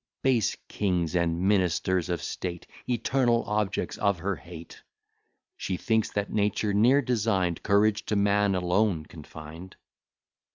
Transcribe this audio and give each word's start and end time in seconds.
Base 0.23 0.57
kings, 0.67 1.15
and 1.15 1.39
ministers 1.47 2.09
of 2.09 2.23
state, 2.23 2.65
Eternal 2.89 3.43
objects 3.45 3.99
of 3.99 4.17
her 4.17 4.35
hate! 4.35 4.81
She 5.57 5.77
thinks 5.77 6.09
that 6.13 6.33
nature 6.33 6.73
ne'er 6.73 7.03
design'd 7.03 7.61
Courage 7.61 8.03
to 8.07 8.15
man 8.15 8.55
alone 8.55 9.05
confined. 9.05 9.75